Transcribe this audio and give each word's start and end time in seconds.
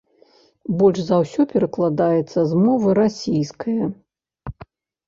Больш 0.79 1.01
за 1.09 1.19
ўсё 1.25 1.41
перакладаецца 1.53 2.39
з 2.53 2.65
мовы 2.65 2.87
расійскае. 3.03 3.81